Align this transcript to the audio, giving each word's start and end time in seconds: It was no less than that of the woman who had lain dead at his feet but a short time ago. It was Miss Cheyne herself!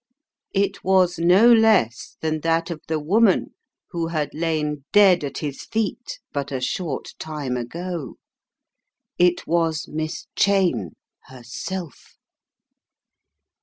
It 0.55 0.83
was 0.83 1.19
no 1.19 1.53
less 1.53 2.17
than 2.21 2.39
that 2.41 2.71
of 2.71 2.81
the 2.87 2.97
woman 2.99 3.53
who 3.91 4.07
had 4.07 4.33
lain 4.33 4.83
dead 4.91 5.23
at 5.23 5.37
his 5.37 5.65
feet 5.65 6.19
but 6.33 6.51
a 6.51 6.59
short 6.59 7.13
time 7.19 7.55
ago. 7.55 8.15
It 9.19 9.45
was 9.45 9.87
Miss 9.87 10.25
Cheyne 10.35 10.95
herself! 11.25 12.15